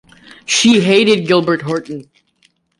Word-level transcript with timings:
She 0.47 0.79
hated 0.81 1.27
Gilbert 1.27 1.61
Horton! 1.61 2.09